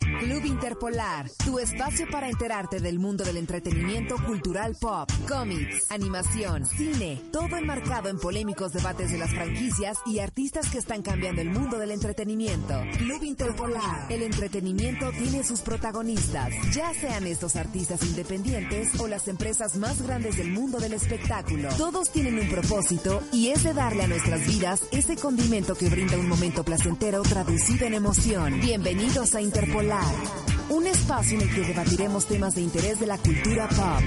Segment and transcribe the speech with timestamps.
[0.00, 7.20] Club Interpolar, tu espacio para enterarte del mundo del entretenimiento cultural pop, cómics, animación, cine,
[7.30, 11.76] todo enmarcado en polémicos debates de las franquicias y artistas que están cambiando el mundo
[11.76, 12.80] del entretenimiento.
[12.96, 19.76] Club Interpolar, el entretenimiento tiene sus protagonistas, ya sean estos artistas independientes o las empresas
[19.76, 21.68] más grandes del mundo del espectáculo.
[21.76, 26.16] Todos tienen un propósito y es de darle a nuestras vidas ese condimento que brinda
[26.16, 28.62] un momento placentero traducido en emoción.
[28.62, 30.53] Bienvenidos a Interpolar.
[30.70, 34.02] Un espacio en el que debatiremos temas de interés de la cultura pop.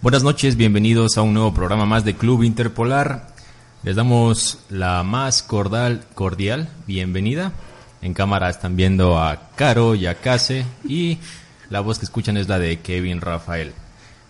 [0.00, 3.34] Buenas noches, bienvenidos a un nuevo programa más de Club Interpolar.
[3.82, 7.52] Les damos la más cordial, cordial bienvenida.
[8.00, 11.18] En cámara están viendo a Caro y a Case y
[11.68, 13.74] la voz que escuchan es la de Kevin Rafael.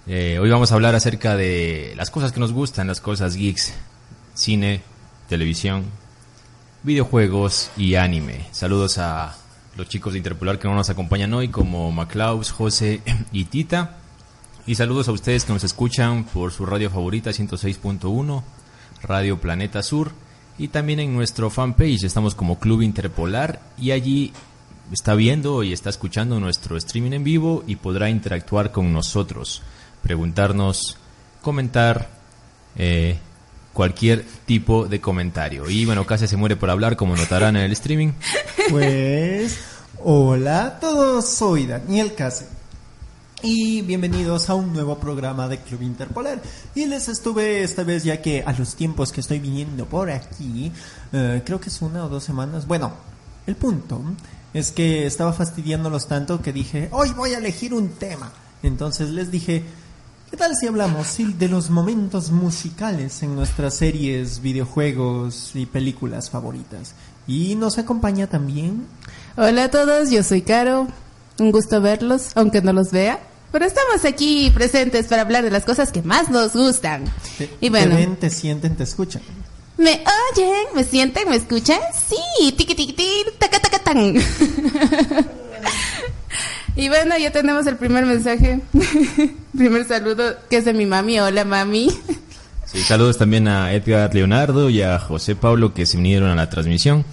[0.09, 3.75] Eh, hoy vamos a hablar acerca de las cosas que nos gustan, las cosas geeks,
[4.35, 4.83] cine,
[5.29, 5.85] televisión,
[6.85, 8.47] videojuegos y anime.
[8.53, 9.35] Saludos a
[9.77, 13.97] los chicos de Interpolar que no nos acompañan hoy, como Maclaus, José y Tita.
[14.65, 18.43] Y saludos a ustedes que nos escuchan por su radio favorita 106.1,
[19.03, 20.13] Radio Planeta Sur.
[20.57, 24.33] Y también en nuestro fanpage estamos como Club Interpolar y allí
[24.93, 29.63] está viendo y está escuchando nuestro streaming en vivo y podrá interactuar con nosotros,
[30.07, 30.97] preguntarnos,
[31.43, 32.09] comentar
[32.77, 33.19] eh,
[33.73, 35.69] cualquier tipo de comentario.
[35.69, 38.13] Y bueno, casi se muere por hablar, como notarán en el streaming.
[38.69, 39.61] Pues,
[40.03, 42.47] hola a todos, soy Daniel Case.
[43.43, 46.43] Y bienvenidos a un nuevo programa de Club Interpolar.
[46.75, 50.73] Y les estuve esta vez, ya que a los tiempos que estoy viniendo por aquí,
[51.13, 52.67] eh, creo que es una o dos semanas.
[52.67, 52.93] Bueno,
[53.47, 54.03] el punto
[54.53, 58.33] es que estaba fastidiándolos tanto que dije, hoy voy a elegir un tema.
[58.65, 59.65] Entonces les dije,
[60.31, 66.95] ¿qué tal si hablamos de los momentos musicales en nuestras series, videojuegos y películas favoritas?
[67.27, 68.87] Y nos acompaña también...
[69.37, 70.89] Hola a todos, yo soy Caro.
[71.39, 73.21] Un gusto verlos, aunque no los vea.
[73.53, 77.05] Pero estamos aquí presentes para hablar de las cosas que más nos gustan.
[77.37, 79.23] Te, y bueno, te ven, te sienten, te escuchan.
[79.77, 80.67] ¿Me oyen?
[80.75, 81.29] ¿Me sienten?
[81.29, 81.79] ¿Me escuchan?
[82.09, 84.15] Sí, tiqui tiqui tiqui, taca taca tan.
[86.77, 88.61] y bueno, ya tenemos el primer mensaje,
[89.57, 91.19] primer saludo, que es de mi mami.
[91.19, 91.89] Hola, mami.
[92.67, 96.51] Sí, saludos también a Edgar Leonardo y a José Pablo que se unieron a la
[96.51, 97.05] transmisión.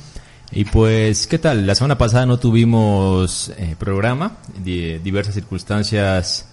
[0.51, 1.65] Y pues, ¿qué tal?
[1.65, 6.45] La semana pasada no tuvimos eh, programa, de diversas circunstancias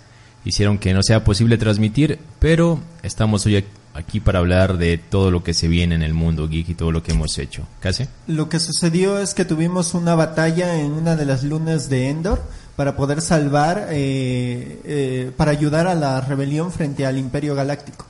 [0.45, 5.43] hicieron que no sea posible transmitir, pero estamos hoy aquí para hablar de todo lo
[5.43, 7.67] que se viene en el mundo geek y todo lo que hemos hecho.
[7.81, 8.05] ¿Casi?
[8.27, 12.43] Lo que sucedió es que tuvimos una batalla en una de las lunas de Endor
[12.81, 18.07] para poder salvar, eh, eh, para ayudar a la rebelión frente al Imperio Galáctico.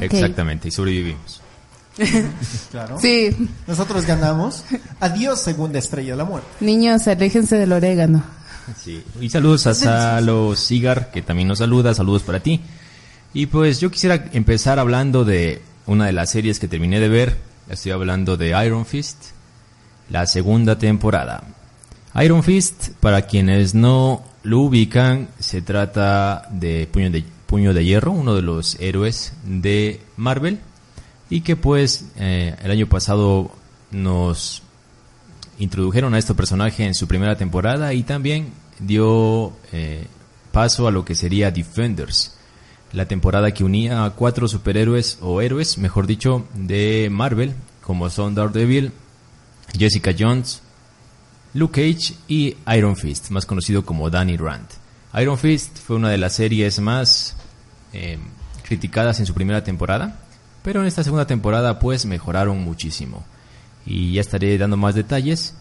[0.00, 1.42] Exactamente, y sobrevivimos.
[2.70, 2.98] Claro.
[2.98, 3.36] Sí,
[3.66, 4.64] Nosotros ganamos.
[4.98, 6.48] Adiós, segunda estrella de la muerte.
[6.60, 8.24] niños, aléjense del orégano.
[8.82, 9.04] Sí.
[9.20, 12.62] Y saludos a Salo Cigar, que también nos saluda, saludos para ti.
[13.34, 17.36] Y pues yo quisiera empezar hablando de una de las series que terminé de ver.
[17.68, 19.18] Estoy hablando de Iron Fist,
[20.08, 21.44] la segunda temporada.
[22.20, 28.12] Iron Fist, para quienes no lo ubican, se trata de Puño de, Puño de Hierro,
[28.12, 30.58] uno de los héroes de Marvel.
[31.30, 33.50] Y que pues eh, el año pasado
[33.90, 34.62] nos
[35.58, 40.06] introdujeron a este personaje en su primera temporada y también dio eh,
[40.50, 42.34] paso a lo que sería Defenders,
[42.92, 48.34] la temporada que unía a cuatro superhéroes o héroes, mejor dicho, de Marvel, como son
[48.34, 48.92] Daredevil,
[49.78, 50.62] Jessica Jones,
[51.54, 54.68] Luke Cage y Iron Fist, más conocido como Danny Rand.
[55.20, 57.36] Iron Fist fue una de las series más
[57.92, 58.18] eh,
[58.62, 60.20] criticadas en su primera temporada,
[60.62, 63.24] pero en esta segunda temporada pues mejoraron muchísimo.
[63.84, 65.54] Y ya estaré dando más detalles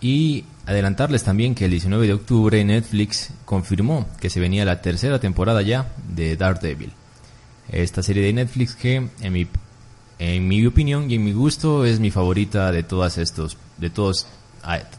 [0.00, 5.18] y adelantarles también que el 19 de octubre Netflix confirmó que se venía la tercera
[5.18, 6.92] temporada ya de Daredevil.
[7.68, 9.46] Esta serie de Netflix que en mi,
[10.18, 14.26] en mi opinión y en mi gusto es mi favorita de todas estos de todos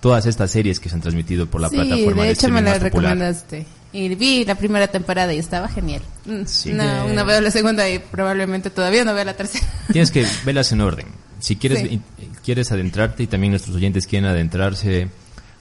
[0.02, 2.64] todas estas series que se han transmitido por la sí, plataforma de hecho me streaming
[2.64, 3.66] la recomendaste.
[3.92, 6.02] Y vi la primera temporada y estaba genial.
[6.26, 6.72] Mm, Sí.
[6.74, 9.66] No, no veo la segunda y probablemente todavía no veo la tercera.
[9.92, 11.08] Tienes que verlas en orden.
[11.40, 11.88] Si quieres, Sí.
[11.94, 12.04] in-
[12.44, 15.10] quieres adentrarte y también nuestros oyentes quieren adentrarse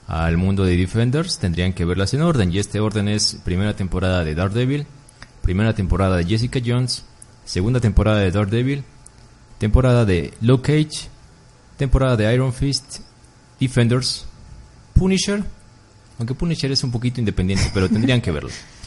[0.07, 2.53] al mundo de Defenders, tendrían que verlas en orden.
[2.53, 4.87] Y este orden es primera temporada de Daredevil,
[5.43, 7.05] primera temporada de Jessica Jones,
[7.45, 8.85] segunda temporada de Daredevil,
[9.59, 11.09] temporada de Luke Cage,
[11.79, 13.01] temporada de Iron Fist,
[13.61, 14.27] Defenders,
[14.95, 15.43] Punisher,
[16.19, 18.51] aunque Punisher es un poquito independiente, pero tendrían que verlo.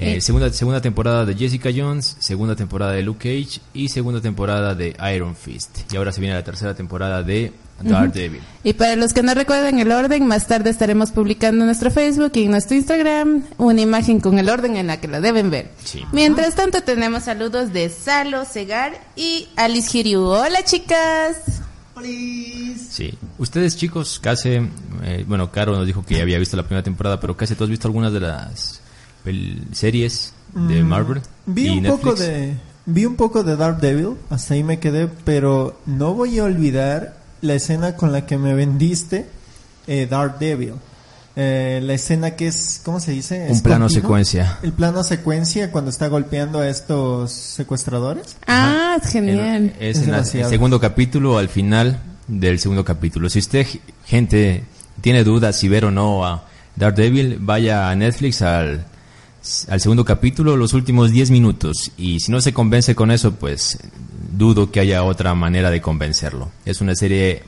[0.00, 4.72] Eh, segunda, segunda temporada de Jessica Jones, segunda temporada de Luke Cage y segunda temporada
[4.76, 5.92] de Iron Fist.
[5.92, 7.52] Y ahora se viene la tercera temporada de
[7.82, 8.40] Daredevil.
[8.62, 12.30] Y para los que no recuerden el orden, más tarde estaremos publicando en nuestro Facebook
[12.36, 15.72] y en nuestro Instagram una imagen con el orden en la que lo deben ver.
[15.82, 16.04] Sí.
[16.12, 20.22] Mientras tanto, tenemos saludos de Salo Segar y Alice Hiriu.
[20.26, 21.62] Hola, chicas.
[22.90, 23.14] Sí.
[23.38, 24.58] Ustedes chicos, casi,
[25.02, 27.64] eh, bueno, Caro nos dijo que ya había visto la primera temporada, pero casi tú
[27.64, 28.80] has visto algunas de las
[29.72, 32.00] series de Marvel Mm, Vi y un Netflix.
[32.02, 32.54] poco de
[32.86, 37.54] vi un poco de Daredevil, hasta ahí me quedé, pero no voy a olvidar la
[37.54, 39.26] escena con la que me vendiste
[39.86, 40.72] eh, Daredevil.
[41.40, 43.44] Eh, la escena que es, ¿cómo se dice?
[43.48, 44.02] Un ¿Es plano continuo?
[44.02, 44.58] secuencia.
[44.64, 48.36] El plano secuencia cuando está golpeando a estos secuestradores.
[48.48, 49.72] Ah, es genial.
[49.78, 53.30] Es, Es en la- el segundo capítulo, al final del segundo capítulo.
[53.30, 53.64] Si usted,
[54.04, 54.64] gente,
[55.00, 56.44] tiene dudas si ver o no a
[56.74, 58.84] Daredevil, vaya a Netflix al,
[59.68, 61.92] al segundo capítulo, los últimos 10 minutos.
[61.96, 63.78] Y si no se convence con eso, pues
[64.32, 66.50] dudo que haya otra manera de convencerlo.
[66.64, 67.44] Es una serie,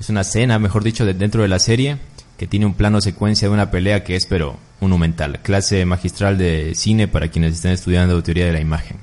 [0.00, 1.98] es una escena, mejor dicho, de- dentro de la serie
[2.40, 5.40] que tiene un plano secuencia de una pelea que es, pero, monumental.
[5.42, 8.96] Clase magistral de cine para quienes estén estudiando teoría de la imagen.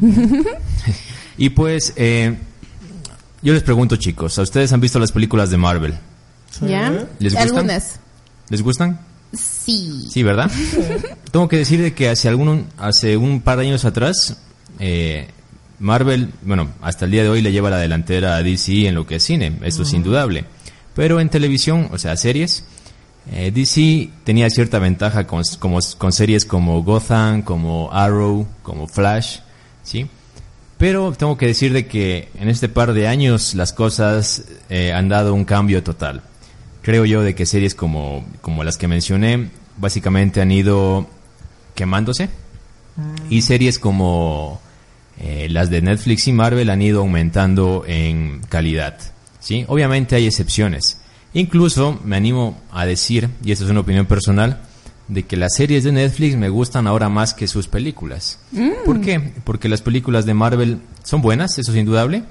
[1.38, 2.36] Y pues, eh,
[3.42, 5.94] yo les pregunto, chicos, ¿a ustedes han visto las películas de Marvel?
[6.60, 7.08] ¿Ya?
[7.18, 7.56] ¿Les gustan?
[7.56, 7.98] Algunas.
[8.50, 9.00] ¿Les gustan?
[9.32, 10.08] Sí.
[10.10, 10.48] Sí, ¿verdad?
[11.32, 14.36] Tengo que decir de que hace, algún, hace un par de años atrás,
[14.78, 15.26] eh,
[15.80, 19.04] Marvel, bueno, hasta el día de hoy le lleva la delantera a DC en lo
[19.04, 20.44] que es cine, eso es indudable.
[20.94, 22.64] Pero en televisión, o sea, series,
[23.30, 29.38] eh, DC tenía cierta ventaja con, como, con series como Gotham, como Arrow, como Flash,
[29.82, 30.08] ¿sí?
[30.76, 35.08] Pero tengo que decir de que en este par de años las cosas eh, han
[35.08, 36.22] dado un cambio total.
[36.82, 41.06] Creo yo de que series como, como las que mencioné básicamente han ido
[41.76, 42.28] quemándose
[43.30, 44.60] y series como
[45.18, 48.98] eh, las de Netflix y Marvel han ido aumentando en calidad.
[49.42, 49.66] ¿Sí?
[49.68, 50.98] Obviamente hay excepciones.
[51.34, 54.62] Incluso me animo a decir, y esta es una opinión personal,
[55.08, 58.38] de que las series de Netflix me gustan ahora más que sus películas.
[58.86, 59.32] ¿Por qué?
[59.44, 62.22] Porque las películas de Marvel son buenas, eso es indudable,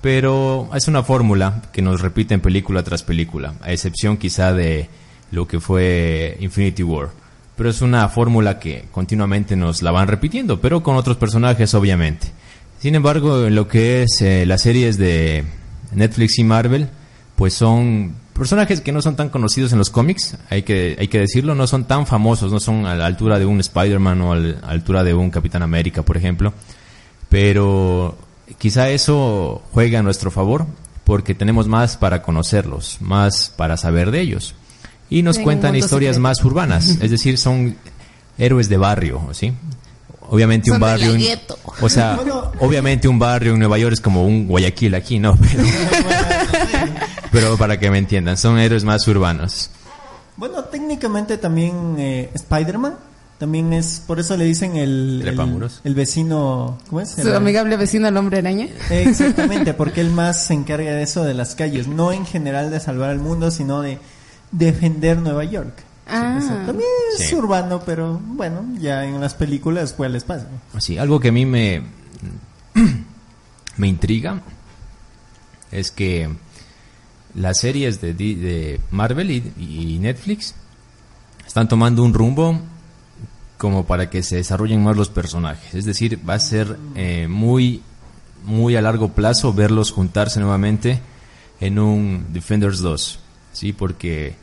[0.00, 4.88] pero es una fórmula que nos repiten película tras película, a excepción quizá de
[5.30, 7.10] lo que fue Infinity War.
[7.56, 12.28] Pero es una fórmula que continuamente nos la van repitiendo, pero con otros personajes obviamente.
[12.78, 15.44] Sin embargo, en lo que es eh, las series de
[15.92, 16.88] Netflix y Marvel,
[17.36, 21.20] pues son personajes que no son tan conocidos en los cómics, hay que, hay que
[21.20, 24.36] decirlo, no son tan famosos, no son a la altura de un Spider-Man o a
[24.36, 26.52] la altura de un Capitán América, por ejemplo
[27.28, 28.16] pero
[28.58, 30.66] quizá eso juega a nuestro favor
[31.04, 34.54] porque tenemos más para conocerlos, más para saber de ellos.
[35.08, 36.22] Y nos cuentan historias secreto.
[36.22, 37.76] más urbanas, es decir, son
[38.38, 39.52] héroes de barrio, ¿sí?
[40.30, 41.38] Obviamente un barrio, en-
[41.80, 42.18] o sea,
[42.60, 45.36] obviamente un barrio en Nueva York es como un Guayaquil aquí, ¿no?
[45.46, 45.62] Pero,
[47.32, 49.70] pero para que me entiendan, son héroes más urbanos.
[50.36, 52.94] Bueno, técnicamente también eh, Spider-Man
[53.38, 57.10] también es, por eso le dicen el, el, el vecino, ¿cómo es?
[57.10, 58.68] Su El- amigable vecino el hombre araña.
[58.90, 62.80] Exactamente, porque él más se encarga de eso de las calles, no en general de
[62.80, 63.98] salvar al mundo, sino de
[64.52, 65.74] defender Nueva York.
[66.06, 66.62] Ah.
[66.66, 67.34] También es Sí.
[67.34, 70.46] urbano, pero bueno, ya en las películas pues les pasa.
[70.78, 71.82] Sí, algo que a mí me,
[73.76, 74.40] me intriga
[75.72, 76.28] es que
[77.34, 80.54] las series de, de Marvel y, y Netflix
[81.46, 82.58] están tomando un rumbo
[83.58, 85.74] como para que se desarrollen más los personajes.
[85.74, 87.82] Es decir, va a ser eh, muy,
[88.44, 91.00] muy a largo plazo verlos juntarse nuevamente
[91.60, 93.18] en un Defenders 2.
[93.52, 94.36] Sí, porque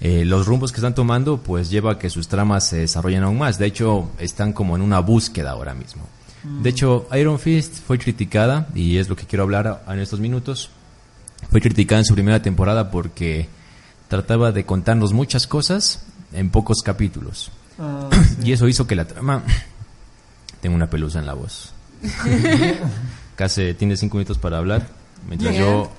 [0.00, 3.38] eh, los rumbos que están tomando pues lleva a que sus tramas se desarrollen aún
[3.38, 3.58] más.
[3.58, 6.02] De hecho, están como en una búsqueda ahora mismo.
[6.62, 10.70] De hecho, Iron Fist fue criticada, y es lo que quiero hablar en estos minutos,
[11.50, 13.48] fue criticada en su primera temporada porque
[14.06, 17.50] trataba de contarnos muchas cosas en pocos capítulos.
[17.78, 18.08] Ah,
[18.44, 19.42] Y eso hizo que la trama...
[20.60, 21.72] Tengo una pelusa en la voz.
[23.36, 24.88] Casi tiene cinco minutos para hablar.
[25.28, 25.92] Mientras yo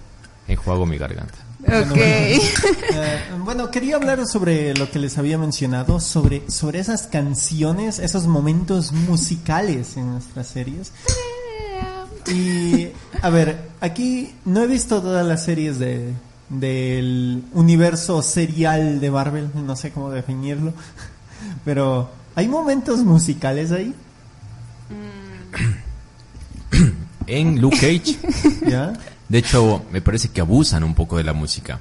[0.47, 1.37] enjuago mi garganta.
[1.67, 1.97] Ok.
[2.99, 8.25] Eh, bueno, quería hablar sobre lo que les había mencionado, sobre, sobre esas canciones, esos
[8.25, 10.91] momentos musicales en nuestras series.
[12.27, 12.87] Y,
[13.21, 16.13] a ver, aquí no he visto todas las series de
[16.49, 20.73] del universo serial de Marvel, no sé cómo definirlo,
[21.65, 23.93] pero ¿hay momentos musicales ahí?
[27.27, 28.17] En Luke Cage,
[28.67, 28.93] ¿Ya?
[29.29, 31.79] De hecho, me parece que abusan un poco de la música.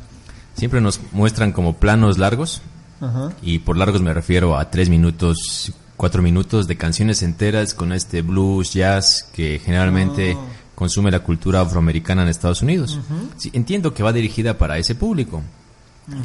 [0.55, 2.63] Siempre nos muestran como planos largos,
[3.01, 3.33] Ajá.
[3.43, 8.23] y por largos me refiero a tres minutos, cuatro minutos de canciones enteras con este
[8.23, 10.41] blues, jazz que generalmente Oh.
[10.75, 12.99] consume la cultura afroamericana en Estados Unidos.
[13.37, 15.43] Sí, entiendo que va dirigida para ese público.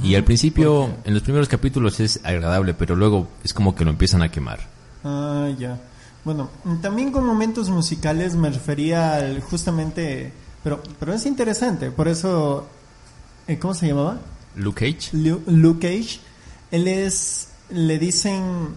[0.04, 3.90] Y al principio, en los primeros capítulos es agradable, pero luego es como que lo
[3.90, 4.60] empiezan a quemar.
[5.04, 5.80] Ah, ya.
[6.24, 6.50] Bueno,
[6.84, 10.32] también con momentos musicales me refería al justamente,
[10.64, 12.68] pero pero es interesante, por eso
[13.48, 14.20] eh, ¿cómo se llamaba?
[14.56, 15.10] Luke Cage.
[15.18, 16.20] Lu- Luke Cage.
[16.72, 18.70] Él es le dicen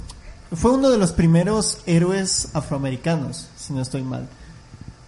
[0.54, 4.28] fue uno de los primeros héroes afroamericanos, si no estoy mal.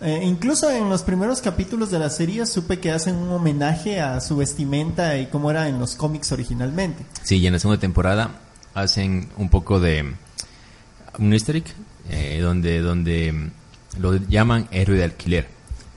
[0.01, 4.21] Eh, incluso en los primeros capítulos de la serie supe que hacen un homenaje a
[4.21, 7.07] su vestimenta y cómo era en los cómics originalmente.
[7.23, 8.41] Sí, y en la segunda temporada
[8.75, 10.13] hacen un poco de
[11.19, 11.65] un easter egg,
[12.11, 13.51] eh, donde, donde
[13.99, 15.49] lo llaman héroe de alquiler.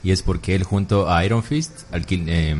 [0.03, 2.55] Y es porque él junto a Iron Fist alquil- eh,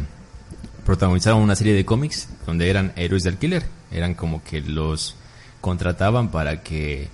[0.86, 3.66] protagonizaron una serie de cómics donde eran héroes de alquiler.
[3.92, 5.16] Eran como que los
[5.62, 7.10] contrataban para que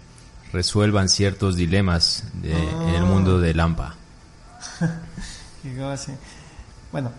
[0.54, 3.96] resuelvan ciertos dilemas de- en el mundo de Lampa.
[5.64, 6.16] Qué gracia.
[6.92, 7.12] Bueno,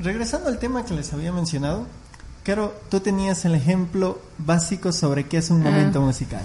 [0.00, 1.86] regresando al tema que les había mencionado,
[2.44, 6.42] Caro, tú tenías el ejemplo básico sobre qué es un momento musical.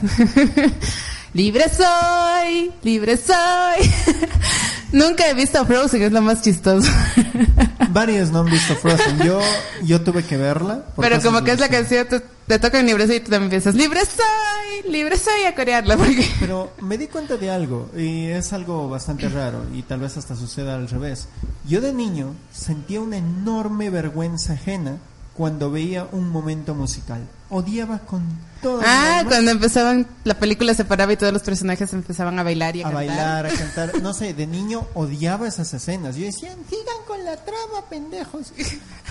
[1.34, 3.36] Libre soy, libre soy.
[4.91, 6.89] Nunca he visto Frozen, es lo más chistoso.
[7.89, 9.20] Varios no han visto Frozen.
[9.20, 9.39] Yo,
[9.84, 10.86] yo tuve que verla.
[10.96, 13.51] Pero como que es la canción, te, te toca en libre soy y tú también
[13.51, 15.98] empiezas, libre soy, libre soy a corearla.
[15.98, 16.25] Porque...
[16.39, 20.36] Pero me di cuenta de algo, y es algo bastante raro, y tal vez hasta
[20.36, 21.27] suceda al revés.
[21.67, 24.98] Yo de niño sentía una enorme vergüenza ajena
[25.38, 27.22] cuando veía un momento musical.
[27.50, 28.24] Odiaba con
[28.62, 32.75] todo Ah, cuando empezaban, la película se paraba y todos los personajes empezaban a bailar
[32.75, 33.08] y a, a cantar.
[33.08, 33.91] bailar, a cantar.
[34.01, 36.15] No sé, de niño odiaba esas escenas.
[36.15, 38.51] Yo decía, sigan con la trama, pendejos.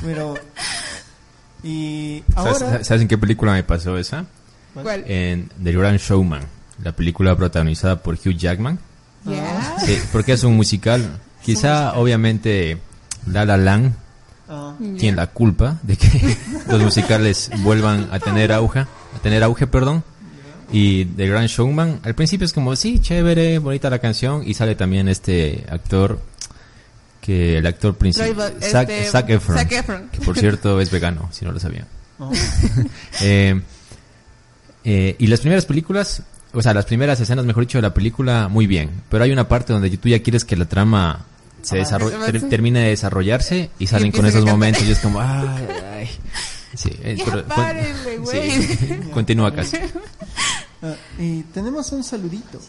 [0.02, 0.34] Pero.
[1.62, 2.84] Y ¿Sabes, ahora.
[2.84, 4.26] ¿Sabes en qué película me pasó esa?
[4.74, 5.04] ¿Cuál?
[5.06, 6.42] En The Grand Showman,
[6.82, 8.78] la película protagonizada por Hugh Jackman.
[9.24, 9.76] Ya.
[9.84, 11.20] Sí, porque es un musical.
[11.42, 12.78] Quizá, obviamente,
[13.26, 13.94] La La Land
[14.48, 16.36] ah, tiene la culpa de que
[16.68, 20.04] los musicales vuelvan a tener auge, a tener auge, perdón.
[20.72, 24.74] Y The Grand Showman, al principio es como, sí, chévere, bonita la canción, y sale
[24.74, 26.20] también este actor,
[27.20, 30.08] que el actor principal, Zac, este, Zac Efron, Zac Efron.
[30.08, 31.86] que por cierto es vegano, si no lo sabía.
[32.18, 32.30] no.
[33.22, 33.60] Eh,
[34.88, 36.22] eh, y las primeras películas,
[36.52, 39.02] o sea, las primeras escenas, mejor dicho, de la película, muy bien.
[39.08, 41.26] Pero hay una parte donde tú ya quieres que la trama
[41.62, 42.32] se desarrolle, avance.
[42.40, 45.66] ter- termine de desarrollarse y salen con esos momentos y es como, ay,
[45.98, 46.10] ay.
[46.74, 48.50] Sí, eh, Ya pero- párenle, güey.
[48.62, 49.78] sí, continúa casi.
[50.82, 52.60] Ah, y tenemos un saludito.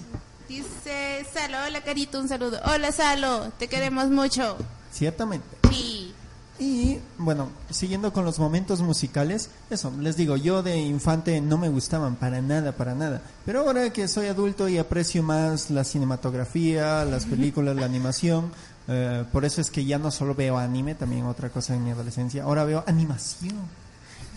[0.48, 2.60] Dice Salo, hola Carito, un saludo.
[2.66, 4.58] Hola Salo, te queremos mucho.
[4.94, 5.46] Ciertamente.
[5.70, 6.14] Sí.
[6.60, 11.70] Y bueno, siguiendo con los momentos musicales, eso, les digo, yo de infante no me
[11.70, 13.22] gustaban para nada, para nada.
[13.46, 18.52] Pero ahora que soy adulto y aprecio más la cinematografía, las películas, la animación,
[18.88, 21.92] eh, por eso es que ya no solo veo anime, también otra cosa en mi
[21.92, 23.56] adolescencia, ahora veo animación.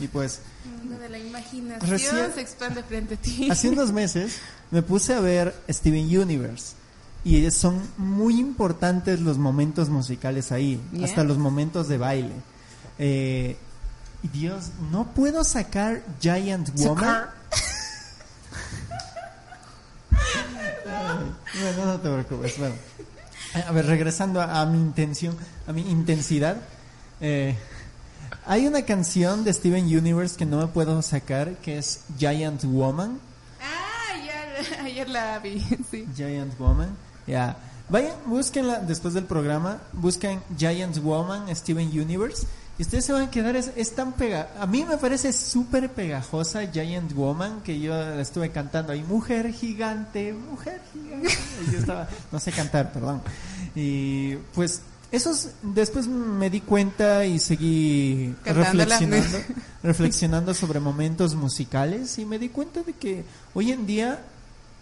[0.00, 0.40] Y pues,
[0.78, 3.48] Mundo de la imaginación Recién- se expande frente a ti.
[3.50, 4.38] hace unos meses
[4.70, 6.74] me puse a ver Steven Universe.
[7.22, 11.04] Y son muy importantes los momentos musicales ahí, Yeah.
[11.04, 12.32] hasta los momentos de baile.
[12.98, 13.58] Eh,
[14.22, 17.26] y Dios, no puedo sacar Giant Woman.
[21.62, 22.58] Bueno, no te preocupes.
[22.58, 22.74] Bueno.
[23.54, 26.56] A ver, regresando a, a mi intención, a mi intensidad.
[27.20, 27.56] eh,
[28.46, 33.18] hay una canción de Steven Universe que no me puedo sacar, que es Giant Woman.
[33.60, 36.06] Ah, ayer, ayer la vi, sí.
[36.16, 36.96] Giant Woman.
[37.26, 37.56] Ya.
[37.88, 39.78] Vayan, búsquenla después del programa.
[39.92, 42.46] Busquen Giant Woman, Steven Universe.
[42.80, 44.54] Y ustedes se van a quedar, es, es tan pega.
[44.58, 49.02] A mí me parece súper pegajosa Giant Woman que yo la estuve cantando ahí.
[49.02, 51.28] Mujer gigante, mujer gigante.
[51.68, 53.20] Y yo estaba, no sé cantar, perdón.
[53.74, 54.80] Y pues,
[55.12, 59.38] esos, después me di cuenta y seguí reflexionando,
[59.82, 64.24] reflexionando sobre momentos musicales y me di cuenta de que hoy en día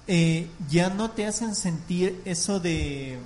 [0.07, 3.19] eh, ya no te hacen sentir eso de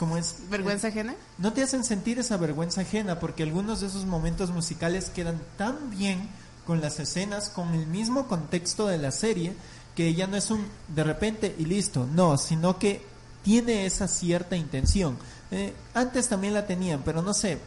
[0.00, 1.14] como es ¿Vergüenza ajena?
[1.36, 5.90] no te hacen sentir esa vergüenza ajena porque algunos de esos momentos musicales quedan tan
[5.90, 6.26] bien
[6.66, 9.52] con las escenas, con el mismo contexto de la serie,
[9.94, 13.02] que ya no es un de repente y listo, no, sino que
[13.42, 15.18] tiene esa cierta intención.
[15.50, 17.58] Eh, antes también la tenían, pero no sé,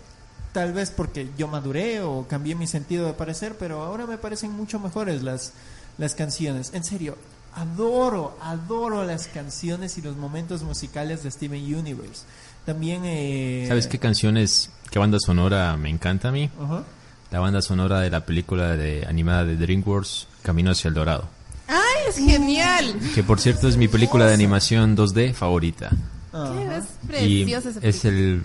[0.54, 4.54] tal vez porque yo maduré o cambié mi sentido de parecer, pero ahora me parecen
[4.54, 5.54] mucho mejores las,
[6.00, 6.72] las canciones.
[6.74, 7.16] En serio,
[7.56, 12.24] adoro, adoro las canciones y los momentos musicales de Steven Universe.
[12.66, 13.04] También...
[13.06, 16.50] Eh, ¿Sabes qué canciones, qué banda sonora me encanta a mí?
[16.62, 16.84] Ajá.
[17.32, 21.28] La banda sonora de la película de animada de DreamWorks, Camino hacia el Dorado.
[21.68, 22.96] ¡Ay, es genial!
[23.16, 25.90] Que por cierto es mi película de animación 2D favorita.
[26.32, 26.76] ¿Qué?
[26.78, 28.44] Es preciosa esa es el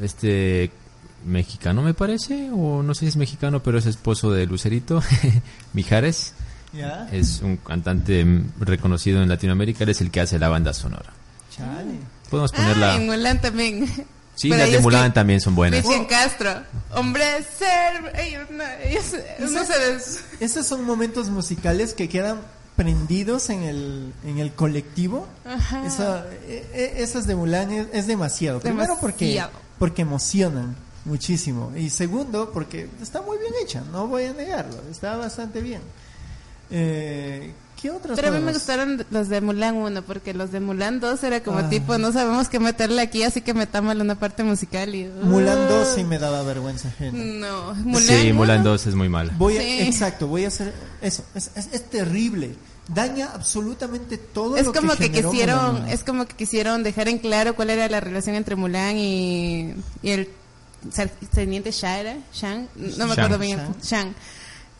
[0.00, 0.70] este
[1.24, 5.02] mexicano me parece o no sé si es mexicano pero es esposo de Lucerito
[5.72, 6.34] Mijares
[6.74, 7.08] ¿Ya?
[7.12, 8.24] es un cantante
[8.58, 11.12] reconocido en Latinoamérica él es el que hace la banda sonora
[11.54, 11.94] Chale.
[12.30, 13.86] podemos Ah, ponerla en Mulan también.
[14.34, 16.50] sí Pero las de Mulan que- también son buenas Cristian Castro.
[16.94, 17.24] Hombre,
[17.58, 18.12] ser.
[18.18, 22.40] Ellos no, ellos no se des- Esos son momentos musicales que quedan
[22.74, 25.28] prendidos en el, en el colectivo.
[25.44, 25.86] Ajá.
[25.86, 28.58] Esa, e- e- esas de Mulan es, es demasiado.
[28.58, 29.52] Primero porque, Demasiado.
[29.78, 31.72] porque emocionan muchísimo.
[31.76, 34.76] Y segundo porque está muy bien hecha, no voy a negarlo.
[34.90, 35.80] Está bastante bien.
[36.70, 40.60] Eh, ¿Qué otras Pero a mí me gustaron los de Mulan 1, porque los de
[40.60, 41.68] Mulan 2 era como Ah.
[41.68, 45.04] tipo, no sabemos qué meterle aquí, así que metámosle una parte musical y...
[45.22, 45.92] Mulan 2 Ah.
[45.94, 47.18] sí me daba vergüenza ajena.
[47.22, 49.80] No, Mulan sí 1, Mulan 2 es muy mala Voy a, Sí.
[49.80, 51.24] Exacto, voy a hacer eso.
[51.34, 52.54] Es, es, es terrible.
[52.88, 55.88] Daña absolutamente todo Es lo como que, generó quisieron, Mulan.
[55.90, 60.10] es como que quisieron dejar en claro cuál era la relación entre Mulan y, y
[60.10, 60.28] el
[61.34, 63.10] teniente Shara, Shang, no me Shang.
[63.12, 63.74] acuerdo bien, Shang.
[63.82, 64.14] Shang.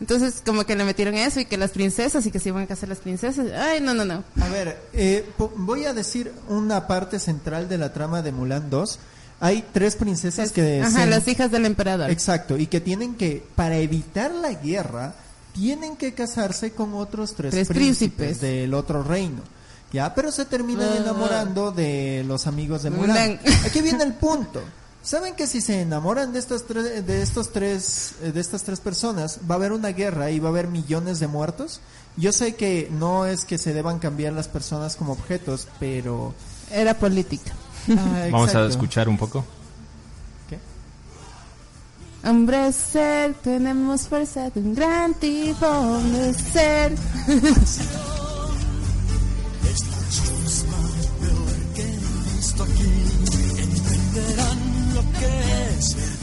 [0.01, 2.67] Entonces como que le metieron eso y que las princesas y que se iban a
[2.67, 3.47] casar las princesas.
[3.57, 4.25] Ay, no, no, no.
[4.41, 5.25] A ver, eh,
[5.57, 8.99] voy a decir una parte central de la trama de Mulan 2.
[9.41, 10.81] Hay tres princesas que...
[10.83, 12.11] Ajá, se- las hijas del emperador.
[12.11, 15.15] Exacto, y que tienen que, para evitar la guerra,
[15.53, 18.41] tienen que casarse con otros tres, Tres príncipes, príncipes.
[18.41, 19.43] del otro reino.
[19.93, 20.97] Ya, pero se terminan Ah.
[20.97, 23.39] enamorando de los amigos de Mulan.
[23.41, 23.41] Mulan.
[23.65, 24.61] Aquí viene el punto.
[25.05, 28.81] ¿Saben que si se enamoran de estas tres, de estos tres, eh, de estas tres
[28.81, 31.83] personas, va a haber una guerra y va a haber millones de muertos?
[32.17, 36.35] Yo sé que no es que se deban cambiar las personas como objetos, pero
[36.71, 37.53] Era política.
[37.91, 39.45] Ah, vamos a escuchar un poco
[40.49, 40.59] ¿Qué?
[42.27, 45.67] Hombre ser, tenemos fuerza de un gran tipo
[55.75, 56.15] de ser.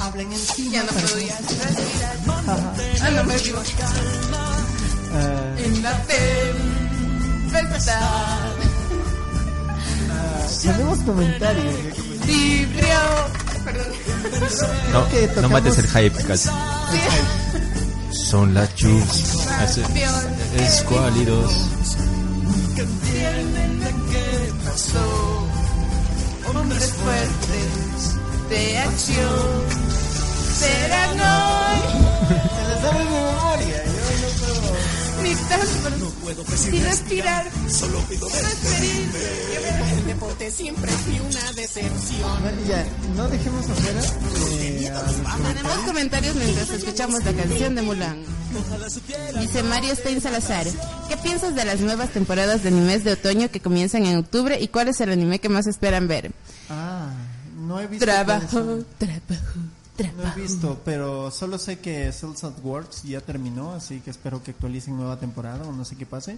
[0.00, 0.72] Hablen encima.
[0.72, 2.16] Ya no podía respirar.
[3.02, 3.62] Ah, no me digo.
[5.12, 6.02] Ah, En la
[7.52, 8.00] tempestad.
[10.62, 11.74] tenemos comentarios.
[12.26, 13.00] Vibrió.
[13.64, 13.86] Perdón.
[14.92, 16.48] no, no mates el hype casi
[18.16, 19.46] son las chus
[20.58, 21.52] escuálidos
[26.54, 28.16] Hombres fuertes
[28.48, 29.86] de acción
[30.58, 31.80] serán hoy.
[32.28, 33.95] Se les sabe de memoria.
[35.26, 35.60] Ni tan
[36.24, 37.50] pero sin respirar.
[37.68, 42.20] Solo pido El deporte siempre fue una decepción.
[42.44, 42.86] No, ya,
[43.16, 44.00] no dejemos afuera.
[44.60, 44.92] eh,
[45.48, 48.22] Tenemos comentarios mientras escuchamos la canción de Mulan.
[49.40, 50.66] Dice Mario Stein Salazar,
[51.08, 54.68] ¿qué piensas de las nuevas temporadas de animes de otoño que comienzan en octubre y
[54.68, 56.30] cuál es el anime que más esperan ver?
[56.70, 57.10] Ah,
[57.58, 58.04] no he visto.
[58.04, 59.58] Trabajo, trabajo,
[60.16, 64.42] No he visto, pero solo sé que Cells at Works ya terminó, así que espero
[64.42, 66.36] que actualicen nueva temporada o no sé qué pase.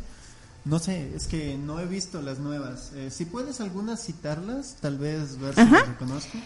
[0.64, 2.92] No sé, es que no he visto las nuevas.
[2.94, 5.78] Eh, si puedes algunas citarlas, tal vez ver si Ajá.
[5.78, 6.38] las reconozco.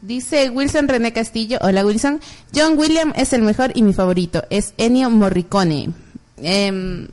[0.00, 2.20] Dice Wilson René Castillo, hola Wilson,
[2.54, 5.90] John William es el mejor y mi favorito, es Ennio Morricone.
[6.36, 7.08] Em,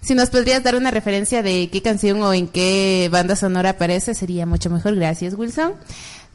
[0.00, 4.14] si nos podrías dar una referencia de qué canción o en qué banda sonora aparece,
[4.14, 5.74] sería mucho mejor, gracias Wilson.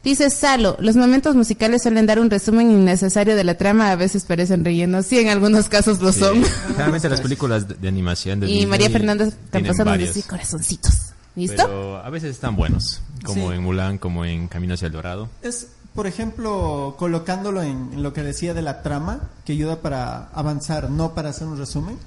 [0.08, 4.24] Dice Salo, los momentos musicales suelen dar un resumen innecesario de la trama, a veces
[4.24, 6.42] parecen rellenos, sí, en algunos casos lo son.
[6.70, 10.26] generalmente las películas de, de animación de y Disney María Fernández tienen Camposano varios, dice
[10.26, 10.94] corazoncitos.
[11.36, 11.58] ¿Listo?
[11.58, 13.56] pero a veces están buenos como Sí.
[13.58, 18.14] en Mulan como en Camino hacia el Dorado Es, por ejemplo, colocándolo en, en lo
[18.14, 21.98] que decía de la trama, que ayuda para avanzar, no para hacer un resumen.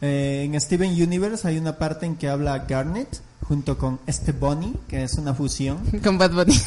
[0.00, 4.74] Eh, en Steven Universe hay una parte en que habla Garnet junto con este Bonnie,
[4.88, 5.78] que es una fusión.
[6.04, 6.60] Con Bad Bunny.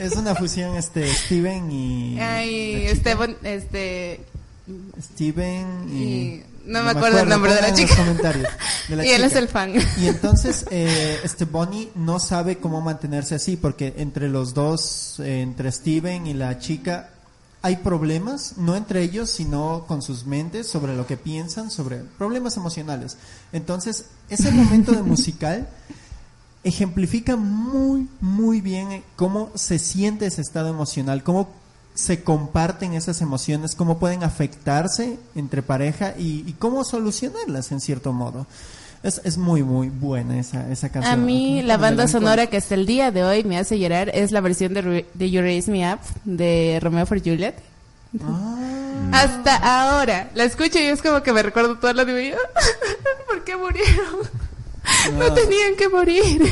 [0.00, 2.18] es una fusión este Steven y...
[2.20, 3.26] Ay, chica.
[3.42, 4.20] este,
[5.02, 6.02] Steven y...
[6.02, 7.96] Y no me acuerdo el nombre de la chica.
[8.88, 9.26] de la Y él chica.
[9.26, 9.74] es el fan.
[10.00, 15.42] Y entonces eh, este Bonnie no sabe cómo mantenerse así porque entre los dos, eh,
[15.42, 17.10] entre Steven y la chica,
[17.64, 22.58] hay problemas, no entre ellos, sino con sus mentes, sobre lo que piensan, sobre problemas
[22.58, 23.16] emocionales.
[23.52, 25.66] Entonces, ese momento de musical
[26.62, 31.48] ejemplifica muy, muy bien cómo se siente ese estado emocional, cómo
[31.94, 38.12] se comparten esas emociones, cómo pueden afectarse entre pareja y, y cómo solucionarlas en cierto
[38.12, 38.46] modo.
[39.04, 41.12] Es, es muy, muy buena esa, esa canción.
[41.12, 44.32] A mí la banda sonora que hasta el día de hoy me hace llorar es
[44.32, 47.54] la versión de, You Raise Me Up de Romeo for Juliet.
[48.22, 48.56] Ah,
[49.12, 52.34] Hasta ahora la escucho y es como que me recuerdo todo lo de
[53.28, 54.20] ¿Por qué murieron?
[55.18, 55.34] No No.
[55.34, 56.50] tenían que morir.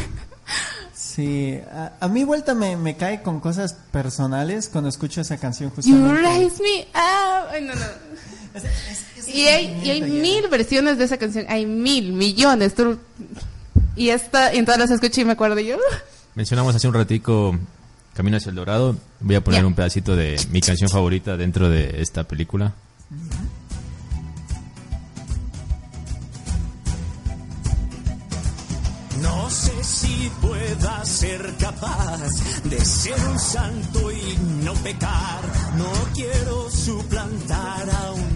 [0.95, 5.73] sí, a, a mí vuelta me, me cae con cosas personales cuando escucho esa canción
[5.85, 6.13] You.
[6.17, 7.49] Raise Me Up.
[7.51, 7.81] Ay, no, no.
[8.55, 8.65] Es-
[9.29, 11.47] Y hay, y hay mil versiones de esa canción.
[11.49, 12.75] Hay mil, millones.
[12.75, 12.99] Tú-
[13.97, 15.77] Y esta, y en todas las escucho y me acuerdo yo.
[16.35, 17.59] Mencionamos hace un ratico
[18.15, 18.97] Camino hacia el Dorado.
[19.21, 19.67] Voy a poner Ya.
[19.67, 22.75] un pedacito de mi canción favorita dentro de esta película.
[29.21, 32.19] No sé si pueda ser capaz
[32.65, 35.41] de ser un santo y no pecar.
[35.77, 38.32] No quiero suplantar a un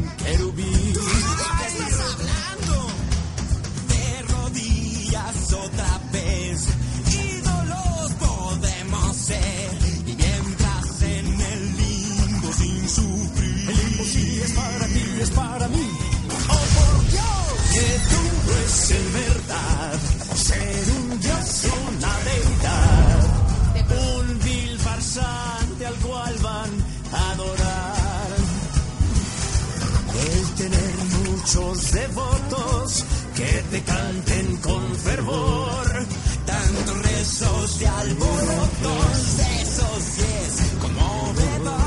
[32.16, 36.06] devotos que te canten con fervor.
[36.46, 41.80] Tantos rezos de alborotos, esos diez conmovedor.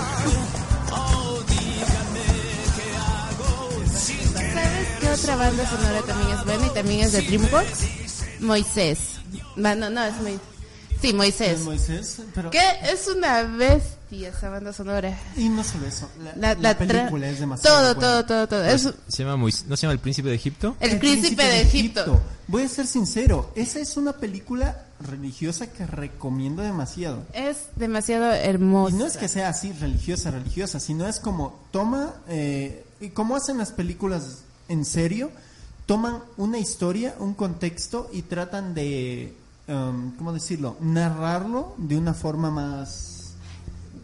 [0.91, 2.27] Oh, dígame
[2.75, 7.21] qué hago si ¿Sabes qué otra banda sonora también es buena y también es de
[7.21, 8.41] DreamWorks?
[8.41, 8.99] Moisés.
[9.63, 10.41] Va, No, no, es Moisés.
[11.01, 11.59] Sí, Moisés.
[11.59, 12.49] Es Moisés, pero...
[12.51, 13.43] Que es una
[14.09, 15.17] bestia esa banda sonora.
[15.37, 18.09] Y no solo eso, la, La, la la tra- película es demasiado Todo, buena.
[18.09, 18.65] todo, todo, todo.
[18.65, 20.75] Es ¿Se llama Mois- ¿No se llama El Príncipe de Egipto?
[20.79, 22.19] el, príncipe, de Egipto.
[22.47, 27.23] Voy a ser sincero, esa es una película religiosa que recomiendo demasiado.
[27.33, 28.95] Es demasiado hermoso.
[28.95, 33.35] Y no es que sea así religiosa, religiosa, sino es como toma, eh, y como
[33.35, 35.31] hacen las películas en serio,
[35.85, 39.35] toman una historia, un contexto y tratan de,
[39.67, 40.75] um, ¿cómo decirlo?
[40.81, 43.15] Narrarlo de una forma más...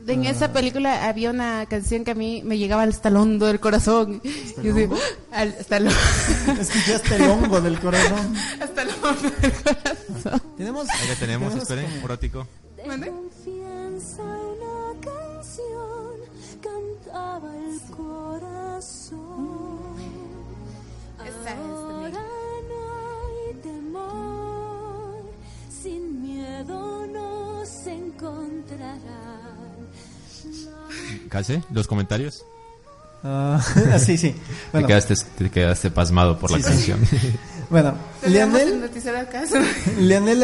[0.08, 3.60] En esa película había una canción que a mí me llegaba hasta el hondo del
[3.60, 4.22] corazón.
[4.64, 4.96] Yo digo,
[5.32, 5.88] al- hasta el,
[6.60, 8.36] Es que ya está el hongo del corazón.
[8.62, 10.42] hasta el hondo del corazón.
[10.58, 12.48] Tenemos, Ahí la tenemos, esperen, como- un ratico.
[12.86, 13.08] ¿Mande?
[13.08, 16.16] Confianza en la canción
[16.62, 19.16] cantaba el corazón.
[21.26, 22.24] Esa es Ahora
[22.70, 22.82] no
[23.50, 25.24] hay temor,
[25.82, 29.45] sin miedo nos encontrarán.
[31.30, 31.64] ¿Case?
[31.72, 32.46] ¿Los comentarios?
[33.24, 33.60] Ah,
[34.00, 34.36] sí, sí.
[34.72, 37.00] Te, quedaste, te quedaste pasmado por la Sí, canción.
[37.70, 37.96] bueno
[38.28, 38.84] Leonel,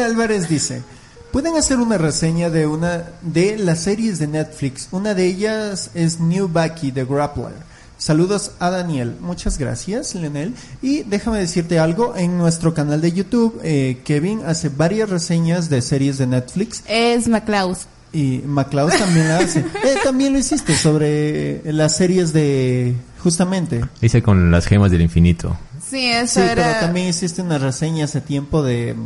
[0.00, 0.82] Álvarez dice,
[1.30, 4.88] ¿pueden hacer una reseña de una de las series de Netflix?
[4.90, 7.72] Una de ellas es New Bucky The Grappler.
[7.98, 9.16] Saludos a Daniel.
[9.20, 10.54] Muchas gracias, Leonel.
[10.82, 15.80] Y déjame decirte algo, en nuestro canal de YouTube, eh, Kevin hace varias reseñas de
[15.82, 17.86] series de Netflix Es McClaus.
[18.12, 19.60] Y MacLeod también la hace.
[19.84, 22.94] Eh, también lo hiciste sobre las series de...
[23.22, 23.84] Justamente.
[24.00, 25.56] Hice con las gemas del infinito.
[25.88, 26.54] Sí, eso Sí, era.
[26.54, 28.96] pero también hiciste una reseña hace tiempo de...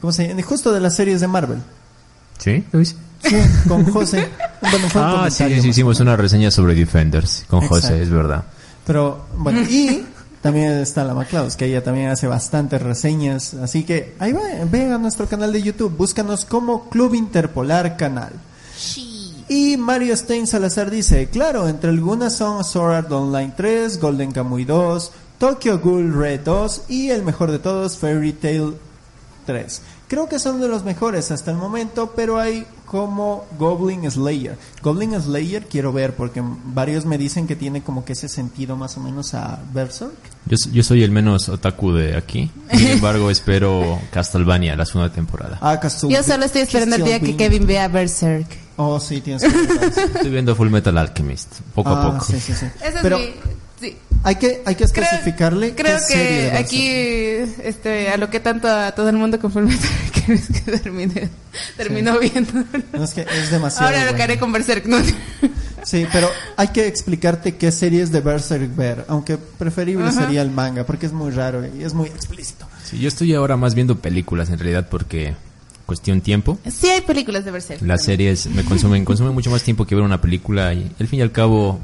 [0.00, 0.42] ¿Cómo se llama?
[0.42, 1.58] Justo de las series de Marvel.
[2.38, 2.64] ¿Sí?
[2.72, 2.96] ¿Lo hice?
[3.24, 4.28] Sí, con José.
[4.60, 7.86] Bueno, fue Ah, sí, hicimos una reseña sobre Defenders con Exacto.
[7.88, 8.44] José, es verdad.
[8.86, 10.04] Pero, bueno, y
[10.46, 13.54] también está la MacLeod, que ella también hace bastantes reseñas.
[13.54, 18.30] Así que ahí va, ven a nuestro canal de YouTube, búscanos como Club Interpolar Canal.
[19.48, 24.64] Y Mario Stein Salazar dice, claro, entre algunas son Sword Art Online 3, Golden Kamuy
[24.64, 28.74] 2, Tokyo Ghoul Red 2 y el mejor de todos, Fairy Tail
[29.46, 29.82] 3.
[30.08, 34.56] Creo que son de los mejores hasta el momento, pero hay como Goblin Slayer.
[34.80, 38.96] Goblin Slayer quiero ver porque varios me dicen que tiene como que ese sentido más
[38.96, 40.12] o menos a Berserk.
[40.46, 42.48] Yo, soy el menos otaku de aquí.
[42.72, 45.58] Sin embargo, espero Castlevania, la segunda temporada.
[45.60, 46.20] Ah, Castlevania.
[46.20, 47.36] Yo solo estoy esperando el día que.
[47.36, 48.46] Kevin vea Berserk.
[48.76, 49.48] Oh, sí, tienes que.
[50.14, 52.24] Estoy viendo Full Metal Alchemist, poco Ah, a poco.
[52.26, 52.66] sí, sí, sí.
[53.02, 53.34] Pero es mi
[53.90, 53.96] Sí.
[54.22, 56.88] Hay que, hay que especificarle Creo qué serie que aquí,
[57.62, 59.76] este, a lo que tanto a todo el mundo conforme
[60.26, 60.36] que,
[60.78, 61.28] terminé,
[61.76, 62.52] terminó viendo.
[62.92, 64.24] No, es que es demasiado Ahora lo que bueno.
[64.24, 64.98] haré con Berserk, ¿no?
[65.84, 70.22] Sí, pero hay que explicarte qué series de Berserk ver, aunque preferible Ajá.
[70.22, 72.66] sería el manga, porque es muy raro y es muy explícito.
[72.84, 75.36] Sí, yo estoy ahora más viendo películas en realidad porque
[75.86, 76.58] cuestión tiempo.
[76.68, 77.82] Sí hay películas de Berserk.
[77.82, 81.20] Las series me consumen, consumen mucho más tiempo que ver una película y al fin
[81.20, 81.78] y al cabo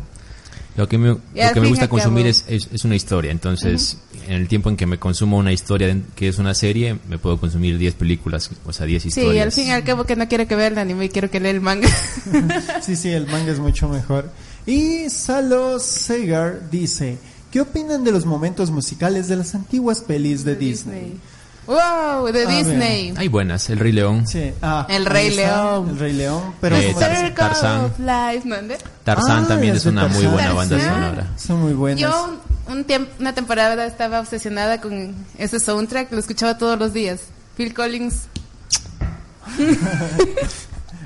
[0.76, 1.20] lo que me, lo
[1.54, 3.30] que me gusta consumir es, es, es una historia.
[3.30, 6.98] Entonces, en el tiempo en que me consumo una historia de- que es una serie,
[7.08, 9.44] me puedo consumir 10 películas, o sea, 10 Sí, historias.
[9.44, 11.50] al fin y al cabo que no quiero que vea el anime, quiero que lea
[11.50, 11.88] el manga.
[12.82, 14.30] Sí, sí, el manga es mucho mejor.
[14.66, 17.18] Y Salo Segar dice,
[17.50, 21.18] ¿qué opinan de los momentos musicales de las antiguas pelis de, Disney?
[21.72, 23.14] Wow, de A Disney.
[23.16, 25.88] Hay buenas, El Rey León, Sí, ah, El ahí Rey está, León.
[25.90, 27.80] El Rey León, pero Eh, como- Tar- Circle Tarzán.
[27.84, 28.54] of Life, ¿no?
[28.56, 28.78] ¿Ande?
[29.04, 30.32] Tarzán Ah, también las es de una muy Tarzán.
[30.32, 30.94] buena banda Tarzán.
[30.94, 31.26] sonora.
[31.36, 32.00] son muy buenas.
[32.00, 32.86] Yo un,
[33.20, 37.20] una temporada estaba obsesionada con ese soundtrack, lo escuchaba todos los días.
[37.56, 38.26] Phil Collins.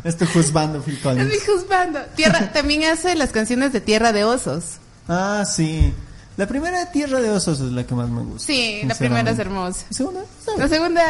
[0.04, 1.28] Es tu juzgando, Phil Es Collins.
[1.30, 1.98] mi juzgando.
[2.14, 4.76] Tierra, también hace las canciones de Tierra de Osos.
[5.08, 5.92] Ah, sí.
[6.36, 8.46] La primera Tierra de Osos es la que más me gusta.
[8.46, 9.86] Sí, la primera es hermosa.
[9.88, 10.20] ¿La segunda?
[10.58, 11.02] La segunda...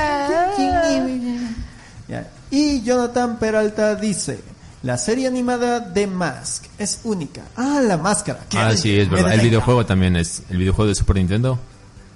[2.09, 2.31] Ya.
[2.51, 4.41] Y Jonathan Peralta dice,
[4.85, 7.43] la serie animada de Mask es única.
[7.57, 8.41] Ah, la máscara.
[8.57, 9.35] Ah, sí, es verdad.
[9.35, 11.59] El videojuego también es, el videojuego de Super Nintendo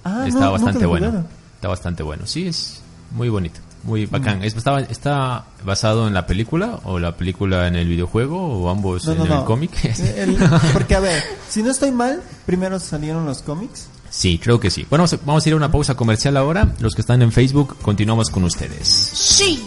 [0.04, 1.24] Ah, está no, bastante bueno.
[1.56, 2.26] Está bastante bueno.
[2.26, 4.42] Sí, es muy bonito, muy bacán.
[4.44, 9.04] Es- estaba, ¿Está basado en la película o la película en el videojuego o ambos
[9.06, 9.44] No, en no, el no.
[9.44, 9.70] cómic?
[10.16, 10.36] El-
[10.72, 13.88] porque, a ver, si no estoy mal, primero salieron los cómics.
[14.10, 14.84] Sí, creo que sí.
[14.90, 16.74] Bueno, vamos a, ir a una pausa comercial ahora.
[16.80, 18.86] Los que están en Facebook, continuamos con ustedes.
[18.88, 19.62] Sí.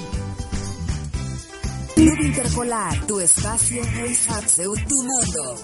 [1.96, 3.82] Club Interpolar, tu espacio
[4.88, 5.56] tu mundo.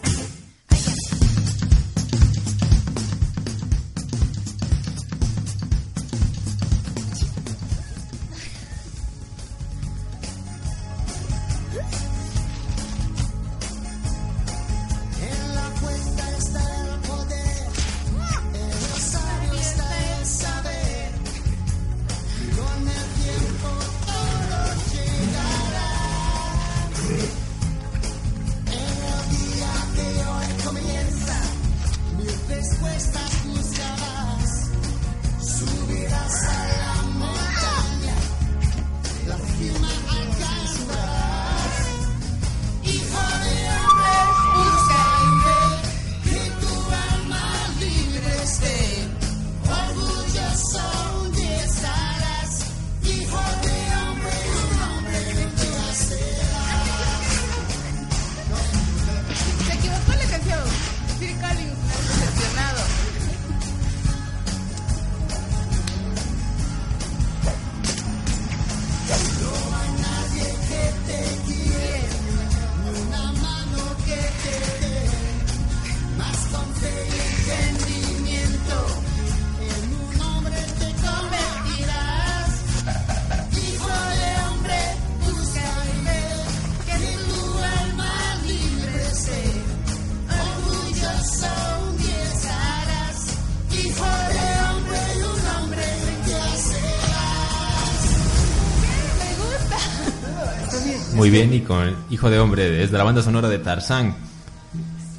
[101.29, 104.15] Muy bien, y con Hijo de Hombre, es de la banda sonora de Tarzán.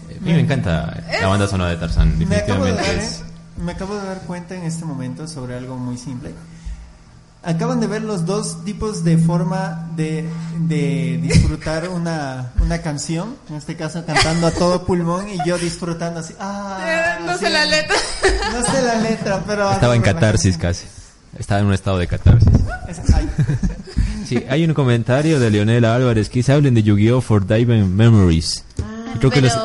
[0.09, 3.05] Eh, A mí me encanta la banda sonora de Tarzán, Me acabo, de definitivamente dar,
[3.05, 3.23] es...
[3.65, 6.33] me acabo de dar cuenta en este momento sobre algo muy simple.
[7.43, 13.55] Acaban de ver los dos tipos de forma de, de disfrutar una, una canción, en
[13.57, 16.35] este caso cantando a todo pulmón y yo disfrutando así.
[16.41, 17.45] Ah, Eh, no así.
[17.45, 17.97] sé la letra.
[18.53, 19.71] No sé la letra, pero...
[19.73, 20.87] Estaba en catarsis casi.
[21.39, 22.49] Estaba en un estado de catarsis.
[22.89, 23.31] Es- ay.
[24.31, 27.21] Sí, hay un comentario de Leonel Álvarez que dice hablen de Yu-Gi-Oh!
[27.21, 28.65] for Diving Memories.
[29.19, 29.57] Creo, que pero, las-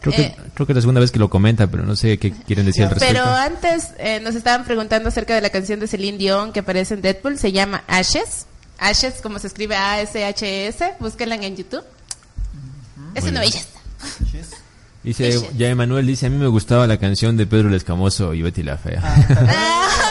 [0.00, 2.18] creo, que, eh, creo que es la segunda vez que lo comenta, pero no sé
[2.18, 3.12] qué quieren decir al respecto.
[3.22, 6.94] Pero antes eh, nos estaban preguntando acerca de la canción de Celine Dion que aparece
[6.94, 7.38] en Deadpool.
[7.38, 8.46] Se llama Ashes.
[8.78, 10.94] Ashes, como se escribe A-S-H-S.
[11.00, 11.84] Búsquenla en YouTube.
[13.14, 13.52] Es Muy una bien.
[13.52, 14.56] belleza.
[15.04, 18.40] Dice, ya Emanuel dice, a mí me gustaba la canción de Pedro el Escamoso y
[18.40, 19.02] Betty la Fea.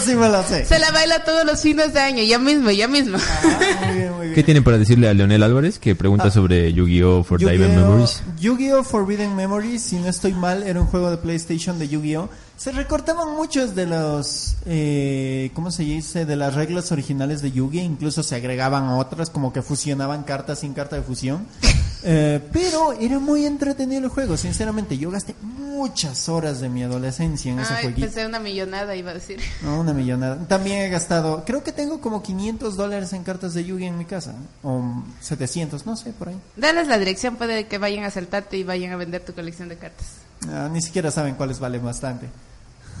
[0.00, 0.64] Eso sí me lo sé.
[0.64, 3.18] Se la baila todos los fines de año, ya mismo, ya mismo.
[3.20, 4.34] Ah, muy bien, muy bien.
[4.34, 7.22] ¿Qué tienen para decirle a Leonel Álvarez que pregunta sobre Yu-Gi-Oh!
[7.22, 7.80] for Diving Yu-Gi-Oh!
[7.80, 8.22] Memories?
[8.40, 8.82] Yu-Gi-Oh!
[8.82, 12.30] Forbidden Memories, si no estoy mal, era un juego de PlayStation de Yu-Gi-Oh!
[12.60, 16.26] Se recortaban muchos de los, eh, ¿cómo se dice?
[16.26, 20.74] De las reglas originales de Yu-Gi, incluso se agregaban otras, como que fusionaban cartas sin
[20.74, 21.46] carta de fusión.
[22.02, 24.96] Eh, pero era muy entretenido el juego, sinceramente.
[24.96, 28.06] Yo gasté muchas horas de mi adolescencia en ese Ay, jueguito.
[28.06, 29.38] pensé una millonada, iba a decir.
[29.60, 30.38] No, una millonada.
[30.48, 34.06] También he gastado, creo que tengo como 500 dólares en cartas de Yugi en mi
[34.06, 34.34] casa.
[34.62, 34.82] O
[35.20, 36.38] 700, no sé, por ahí.
[36.56, 39.76] Dales la dirección, puede que vayan a saltarte y vayan a vender tu colección de
[39.76, 40.06] cartas.
[40.48, 42.28] Ah, ni siquiera saben cuáles valen bastante.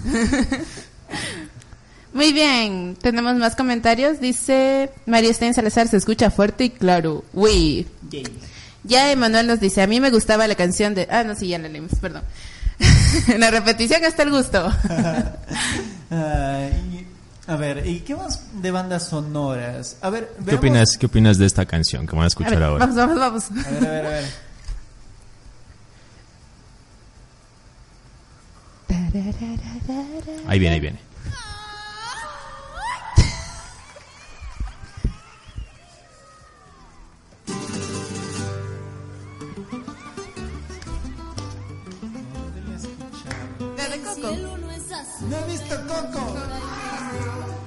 [2.12, 4.20] Muy bien, tenemos más comentarios.
[4.20, 7.24] Dice María Stein Salazar, se escucha fuerte y claro.
[7.32, 7.86] Uy.
[8.82, 11.06] Ya Emanuel nos dice, a mí me gustaba la canción de...
[11.10, 12.22] Ah, no, sí, ya la leímos, perdón.
[13.28, 14.70] En la repetición está el gusto.
[16.12, 17.06] Ah, y-
[17.46, 19.96] a ver, ¿y qué más de bandas sonoras?
[20.02, 22.62] A ver, ¿Qué opinas, ¿Qué opinas de esta canción que van a A escuchar ver,
[22.64, 22.84] ahora?
[22.86, 23.64] vamos, vamos, vamos.
[23.64, 24.24] A ver, a ver, a ver.
[30.46, 30.98] Ahí viene, ahí viene.
[45.28, 46.34] No he visto Coco.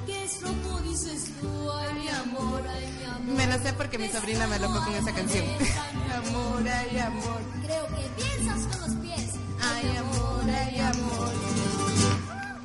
[0.06, 1.72] ¿Qué es lo que dices tú?
[1.72, 3.38] Ay, mi amor, ay, mi amor.
[3.38, 5.46] Me la sé porque mi sobrina me loco con esa canción.
[5.46, 7.42] amor, ay, amor.
[7.64, 9.43] Creo que piensas con los pies.
[9.66, 11.32] Ay, amor, ay, amor.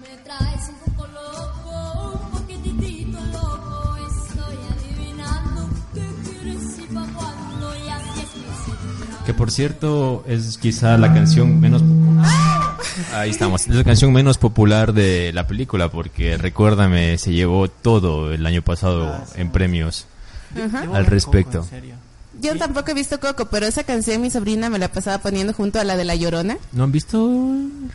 [0.03, 3.97] Me traes un poco loco, un poquitito loco.
[3.97, 7.75] Estoy adivinando qué quieres y pa' cuándo.
[7.77, 9.25] Y así es mi signo.
[9.27, 11.83] Que por cierto es quizá la canción menos...
[13.15, 13.67] Ahí estamos.
[13.69, 18.63] Es la canción menos popular de la película porque recuérdame, se llevó todo el año
[18.63, 19.41] pasado Ah, sí.
[19.41, 20.07] en premios.
[20.93, 21.65] Al respecto.
[22.41, 25.81] Yo tampoco he visto Coco, pero esa canción mi sobrina me la pasaba poniendo junto
[25.81, 26.59] a la de La Llorona.
[26.73, 27.31] ¿No han visto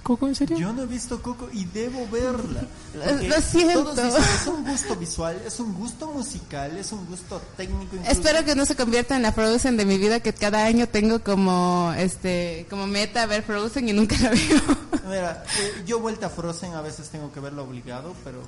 [0.03, 0.57] Coco en serio?
[0.57, 2.65] Yo no he visto Coco y debo verla.
[3.27, 3.83] Lo siento.
[3.83, 7.95] todos dicen, es un gusto visual, es un gusto musical, es un gusto técnico.
[7.95, 8.11] incluso.
[8.11, 11.19] Espero que no se convierta en la Frozen de mi vida que cada año tengo
[11.23, 14.61] como este como meta ver Frozen y nunca la veo.
[15.09, 18.41] Mira, eh, yo vuelta a Frozen a veces tengo que verlo obligado, pero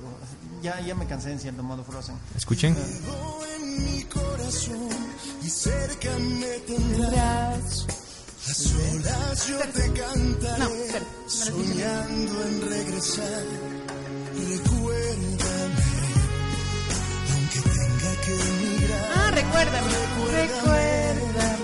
[0.62, 2.16] ya, ya me cansé en cierto modo Frozen.
[2.36, 2.76] Escuchen.
[5.88, 7.86] Cerca me tendrás.
[8.48, 13.43] A solas yo te cantaré, No, espera, soñando en regresar.
[14.54, 15.84] Recuérdame,
[17.34, 19.12] aunque tenga que emigrar.
[19.15, 19.91] Ah, recuérdame.
[20.32, 20.76] Recuérdame.
[21.26, 21.55] Si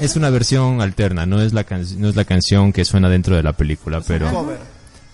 [0.00, 3.36] Es una versión alterna, no es la can- no es la canción que suena dentro
[3.36, 4.26] de la película, pero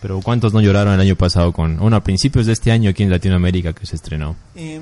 [0.01, 3.05] pero cuántos no lloraron el año pasado con, bueno, a principios de este año aquí
[3.05, 4.35] en Latinoamérica que se estrenó.
[4.57, 4.81] Eh,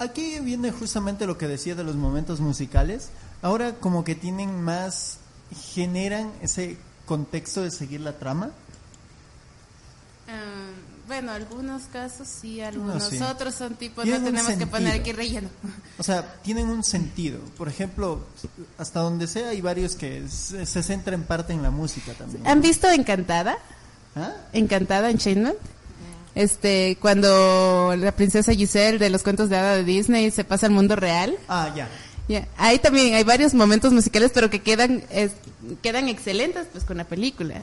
[0.00, 3.10] aquí viene justamente lo que decía de los momentos musicales.
[3.42, 5.18] Ahora como que tienen más,
[5.72, 8.50] generan ese contexto de seguir la trama.
[11.06, 13.20] Bueno, algunos casos sí, algunos sí.
[13.22, 15.00] otros son tipo, no tenemos que poner sentido.
[15.00, 15.48] aquí relleno.
[15.98, 17.38] O sea, tienen un sentido.
[17.56, 18.24] Por ejemplo,
[18.76, 22.46] hasta donde sea hay varios que se, se centran en parte en la música también.
[22.46, 23.56] ¿Han visto Encantada?
[24.16, 24.32] ¿Ah?
[24.52, 25.54] Encantada en Chainman.
[26.34, 30.72] Este, cuando la princesa Giselle de los cuentos de hada de Disney se pasa al
[30.72, 31.36] mundo real.
[31.48, 31.88] Ah, ya.
[32.28, 35.30] Ya, Ahí también hay varios momentos musicales, pero que quedan es-
[35.82, 37.62] quedan excelentes pues con la película.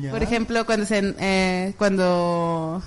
[0.00, 0.10] Ya.
[0.10, 2.82] Por ejemplo, cuando se, eh, cuando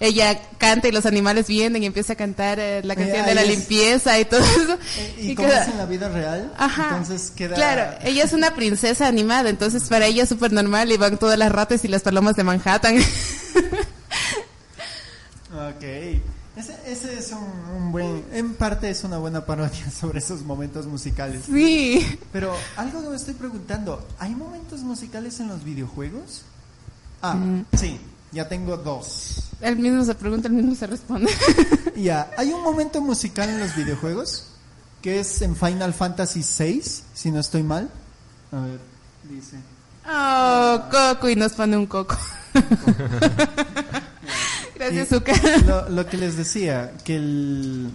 [0.00, 3.34] ella canta y los animales vienen y empieza a cantar eh, la canción Eh, de
[3.36, 4.76] la es- limpieza y todo eso.
[5.20, 6.88] Y, Y como queda- es en la vida real, Ajá.
[6.90, 7.54] entonces queda...
[7.54, 11.38] Claro, ella es una princesa animada, entonces para ella es súper normal y van todas
[11.38, 12.96] las ratas y las palomas de Manhattan.
[15.54, 15.84] Ok.
[16.56, 18.24] Ese, ese es un, un buen...
[18.32, 21.44] En parte es una buena parodia sobre esos momentos musicales.
[21.46, 22.18] sí.
[22.32, 26.42] Pero algo que me estoy preguntando, ¿hay momentos musicales en los videojuegos?
[27.22, 27.64] Ah, Mm.
[27.74, 27.98] sí,
[28.32, 29.44] ya tengo dos.
[29.60, 31.30] El mismo se pregunta, el mismo se responde.
[31.96, 34.46] Ya, hay un momento musical en los videojuegos
[35.02, 36.82] que es en Final Fantasy VI,
[37.14, 37.88] si no estoy mal.
[38.50, 38.80] A ver,
[39.28, 39.56] dice.
[40.08, 42.16] Oh, Coco y nos pone un coco.
[45.66, 47.90] Lo, lo que les decía, que el,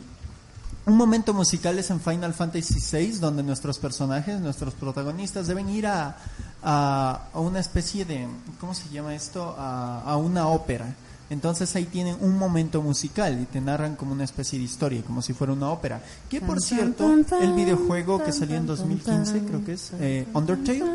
[0.88, 5.86] un momento musical es en Final Fantasy VI, donde nuestros personajes, nuestros protagonistas, deben ir
[5.86, 6.16] a,
[6.64, 8.26] a, a una especie de,
[8.60, 9.54] ¿cómo se llama esto?
[9.58, 10.96] A, a una ópera.
[11.30, 15.22] Entonces ahí tienen un momento musical y te narran como una especie de historia, como
[15.22, 16.02] si fuera una ópera.
[16.30, 20.86] Que por cierto, el videojuego que salió en 2015, creo que es eh, Undertale,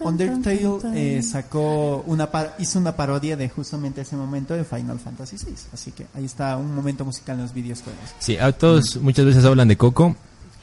[0.00, 5.36] Undertale eh, sacó una par- hizo una parodia de justamente ese momento de Final Fantasy
[5.36, 5.54] VI.
[5.72, 8.00] Así que ahí está un momento musical en los videojuegos.
[8.18, 10.16] Sí, a todos muchas veces hablan de Coco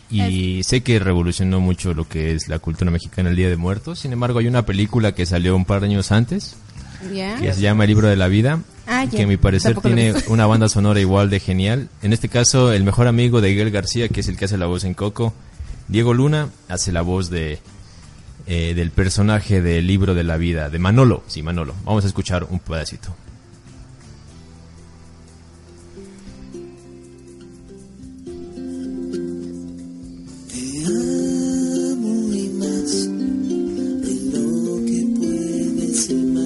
[0.09, 3.99] y sé que revolucionó mucho lo que es la cultura mexicana el Día de Muertos.
[3.99, 6.55] Sin embargo, hay una película que salió un par de años antes
[7.13, 7.35] Ya.
[7.37, 10.45] que se llama El libro de la vida, Ah, que a mi parecer tiene una
[10.45, 11.89] banda sonora igual de genial.
[12.03, 14.67] En este caso, el mejor amigo de Gael García, que es el que hace la
[14.67, 15.33] voz en Coco,
[15.87, 17.59] Diego Luna, hace la voz de
[18.47, 21.23] eh, del personaje del libro de la vida, de Manolo.
[21.27, 21.73] Sí, Manolo.
[21.83, 23.15] Vamos a escuchar un pedacito.
[30.51, 32.91] Te amo y más
[34.01, 36.44] de lo que puedes imaginar.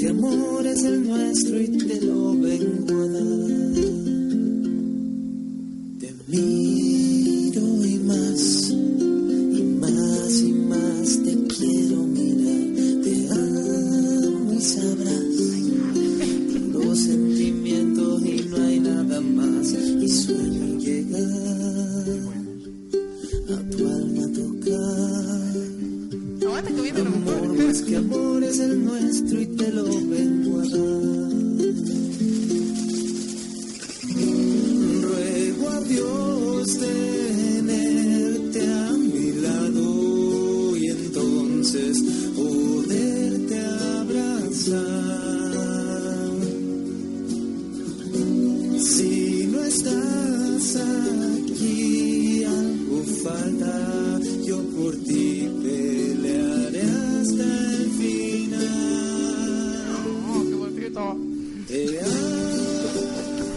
[0.00, 1.59] Que amor es el nuestro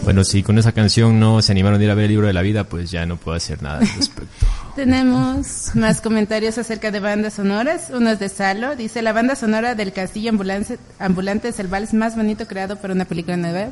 [0.04, 2.34] Bueno, si con esa canción no se animaron a ir a ver el libro de
[2.34, 4.46] la vida, pues ya no puedo hacer nada al respecto.
[4.76, 7.90] Tenemos más comentarios acerca de bandas sonoras.
[7.92, 8.76] Uno es de Salo.
[8.76, 12.92] Dice, la banda sonora del Castillo Ambulante, Ambulante es el vals más bonito creado para
[12.92, 13.68] una película nueva.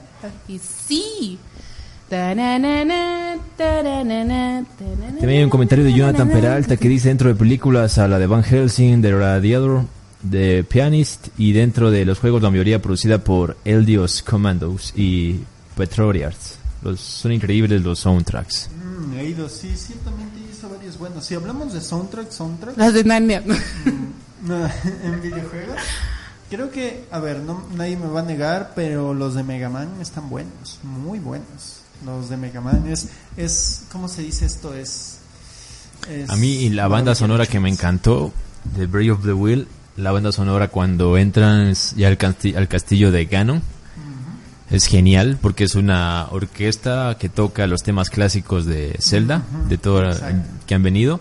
[0.49, 1.39] Y sí.
[2.09, 2.51] También
[5.25, 8.43] hay un comentario de Jonathan Peralta que dice dentro de películas a la de Van
[8.43, 9.85] Helsing, de Radiator,
[10.21, 15.41] de Pianist y dentro de los juegos la mayoría producida por Eldios Commandos y
[15.77, 16.59] Petroliards.
[16.83, 18.69] Los, son increíbles los soundtracks.
[18.77, 21.25] Mm, he ido, sí, ciertamente hizo varios buenos.
[21.25, 23.43] Si hablamos de soundtrack, soundtrack, Las de Narnia.
[24.45, 24.67] No,
[25.05, 25.77] en videojuegos.
[26.51, 29.89] Creo que, a ver, no, nadie me va a negar, pero los de Mega Man
[30.01, 31.79] están buenos, muy buenos.
[32.05, 34.75] Los de Mega Man es, es ¿cómo se dice esto?
[34.75, 35.19] Es,
[36.11, 38.33] es A mí y la banda sonora que me encantó
[38.77, 43.13] de Brave of the Wheel, la banda sonora cuando entran ya al, casti- al castillo
[43.13, 43.63] de Ganon,
[44.73, 50.05] es genial porque es una orquesta que toca los temas clásicos de Zelda, de todo
[50.11, 50.49] Exacto.
[50.67, 51.21] que han venido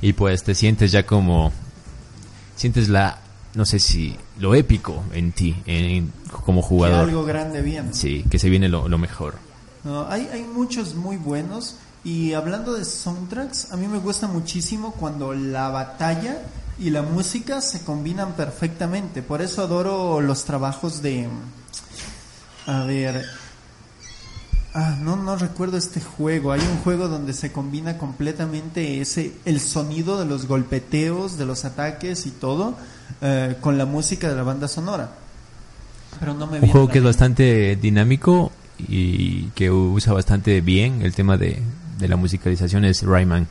[0.00, 1.52] y pues te sientes ya como
[2.56, 3.18] sientes la
[3.54, 6.12] no sé si lo épico en ti en-
[6.44, 7.00] como que jugador.
[7.08, 7.92] algo grande viene.
[7.94, 9.34] Sí, que se viene lo, lo mejor.
[9.84, 11.76] No, hay, hay muchos muy buenos.
[12.04, 16.42] Y hablando de soundtracks, a mí me gusta muchísimo cuando la batalla
[16.78, 19.22] y la música se combinan perfectamente.
[19.22, 21.28] Por eso adoro los trabajos de...
[22.68, 23.24] A ver...
[24.74, 26.52] Ah, no, no recuerdo este juego.
[26.52, 31.64] Hay un juego donde se combina completamente ese el sonido de los golpeteos, de los
[31.64, 32.76] ataques y todo
[33.22, 35.10] eh, con la música de la banda sonora.
[36.20, 41.14] Pero no me Un juego que es bastante dinámico y que usa bastante bien el
[41.14, 41.60] tema de,
[41.98, 43.48] de la musicalización es Rayman.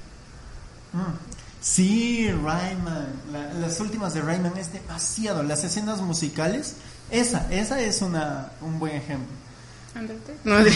[1.60, 3.08] Sí, Rayman.
[3.34, 5.44] La- las últimas de Rayman es demasiado.
[5.44, 6.76] Las escenas musicales,
[7.12, 9.28] esa, esa es una, un buen ejemplo.
[10.44, 10.72] No, de-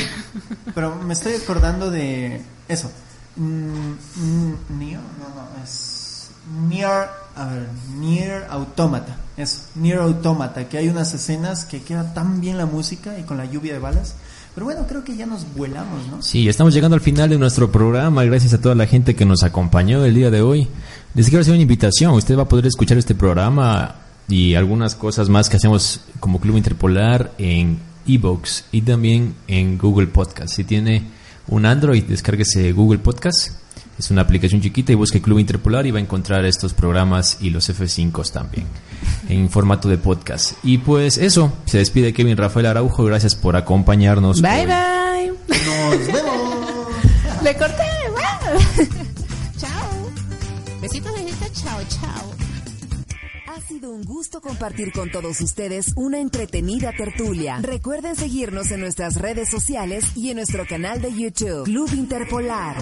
[0.74, 2.92] Pero me estoy acordando de eso.
[3.36, 6.30] Mm, mm, Neo, no, no, es
[6.68, 7.68] Nier, a ver,
[7.98, 9.16] Nier Automata.
[9.38, 13.38] Eso, Nier Automata, que hay unas escenas que queda tan bien la música y con
[13.38, 14.16] la lluvia de balas.
[14.54, 16.22] Pero bueno, creo que ya nos vuelamos, ¿no?
[16.22, 18.24] Sí, estamos llegando al final de nuestro programa.
[18.26, 20.68] Gracias a toda la gente que nos acompañó el día de hoy.
[21.14, 22.14] Les quiero hacer una invitación.
[22.16, 23.96] Usted va a poder escuchar este programa
[24.32, 30.08] y algunas cosas más que hacemos como Club Interpolar en Evox y también en Google
[30.08, 30.56] Podcast.
[30.56, 31.04] Si tiene
[31.48, 33.58] un Android, descárguese Google Podcast.
[34.00, 37.50] Es una aplicación chiquita y busque Club Interpolar y va a encontrar estos programas y
[37.52, 38.66] los F5 también
[39.30, 40.54] en formato de podcast.
[40.64, 43.04] Y pues eso, se despide Kevin Rafael Araujo.
[43.04, 44.42] Gracias por acompañarnos.
[44.42, 44.66] Bye hoy.
[44.66, 45.58] bye.
[45.58, 46.88] Nos vemos.
[47.44, 47.84] Le corté.
[48.16, 48.88] bye.
[49.58, 50.10] chao.
[50.82, 51.64] Besitos, besitos.
[51.64, 52.31] Chao, chao.
[53.72, 57.58] Ha sido un gusto compartir con todos ustedes una entretenida tertulia.
[57.62, 62.76] Recuerden seguirnos en nuestras redes sociales y en nuestro canal de YouTube, Club Interpolar.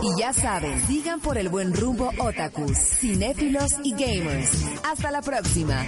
[0.00, 4.64] Y ya saben, sigan por el buen rumbo otakus, cinéfilos y gamers.
[4.84, 5.84] Hasta la próxima.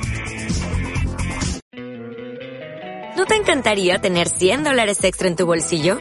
[3.16, 6.00] ¿No te encantaría tener 100 dólares extra en tu bolsillo?